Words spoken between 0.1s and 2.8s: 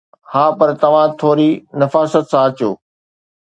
ها، پر توهان ٿوري نفاست سان اچو